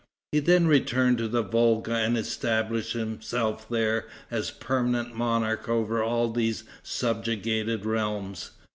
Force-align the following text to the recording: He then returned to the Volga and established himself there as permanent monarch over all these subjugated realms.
He 0.31 0.39
then 0.39 0.65
returned 0.65 1.19
to 1.19 1.27
the 1.27 1.43
Volga 1.43 1.93
and 1.93 2.17
established 2.17 2.93
himself 2.93 3.69
there 3.69 4.07
as 4.31 4.49
permanent 4.49 5.13
monarch 5.15 5.69
over 5.69 6.01
all 6.01 6.31
these 6.31 6.63
subjugated 6.81 7.85
realms. 7.85 8.49